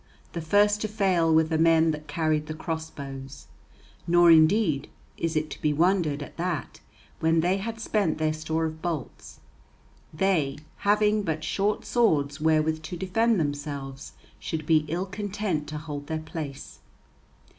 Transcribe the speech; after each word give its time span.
The 0.33 0.41
first 0.41 0.81
to 0.81 0.87
fail 0.87 1.31
were 1.31 1.43
the 1.43 1.59
men 1.59 1.91
that 1.91 2.07
carried 2.07 2.47
the 2.47 2.55
cross 2.55 2.89
bows; 2.89 3.45
nor, 4.07 4.31
indeed, 4.31 4.89
is 5.15 5.35
it 5.35 5.51
to 5.51 5.61
be 5.61 5.73
wondered 5.73 6.23
at 6.23 6.37
that 6.37 6.79
when 7.19 7.41
they 7.41 7.57
had 7.57 7.79
spent 7.79 8.17
their 8.17 8.33
store 8.33 8.65
of 8.65 8.81
bolts, 8.81 9.41
they, 10.11 10.57
having 10.77 11.21
but 11.21 11.43
short 11.43 11.85
swords 11.85 12.41
wherewith 12.41 12.81
to 12.81 12.97
defend 12.97 13.39
themselves, 13.39 14.13
should 14.39 14.65
be 14.65 14.85
ill 14.87 15.05
content 15.05 15.67
to 15.67 15.77
hold 15.77 16.07
their 16.07 16.17
place. 16.17 16.79